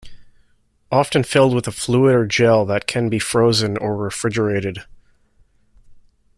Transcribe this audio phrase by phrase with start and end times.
[0.91, 4.85] Often filled with a fluid or gel that can be frozen or refrigerated.